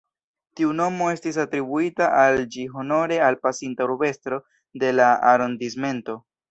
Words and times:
Tiu 0.59 0.69
nomo 0.77 1.09
estis 1.15 1.37
atribuita 1.43 2.09
al 2.23 2.41
ĝi 2.57 2.67
honore 2.73 3.23
al 3.29 3.39
pasinta 3.45 3.91
urbestro 3.93 4.45
de 4.85 4.95
la 5.01 5.17
arondismento. 5.37 6.23